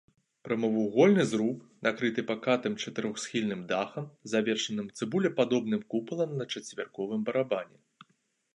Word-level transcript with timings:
Прамавугольны 0.47 1.23
зруб 1.31 1.57
накрыты 1.87 2.21
пакатым 2.31 2.73
чатырохсхільным 2.85 3.61
дахам, 3.73 4.07
завершаным 4.33 4.87
цыбулепадобным 4.97 5.81
купалам 5.95 6.31
на 6.41 6.45
чацверыковым 6.55 7.21
барабане. 7.29 7.77